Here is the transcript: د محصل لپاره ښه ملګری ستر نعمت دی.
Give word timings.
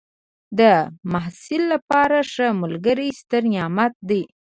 د 0.59 0.61
محصل 1.11 1.61
لپاره 1.73 2.17
ښه 2.31 2.47
ملګری 2.61 3.09
ستر 3.19 3.41
نعمت 3.53 3.93
دی. 4.09 4.23